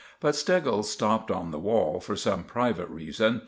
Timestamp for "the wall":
1.51-1.99